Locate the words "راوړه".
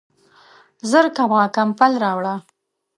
2.03-2.35